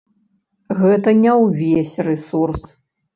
[0.79, 2.65] Гэта не ўвесь рэсурс.